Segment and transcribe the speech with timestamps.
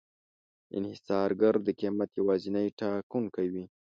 [0.77, 3.65] انحصارګر د قیمت یوازینی ټاکونکی وي.